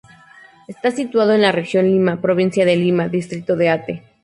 Está 0.67 0.89
situado 0.89 1.33
en 1.35 1.43
la 1.43 1.51
Región 1.51 1.85
Lima, 1.85 2.19
provincia 2.21 2.65
de 2.65 2.75
Lima, 2.75 3.07
Distrito 3.07 3.55
de 3.55 3.69
Ate. 3.69 4.03